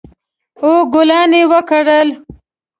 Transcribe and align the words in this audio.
او 0.63 0.71
ګلان 0.93 1.31
یې 1.37 1.43
وکرل 1.51 2.09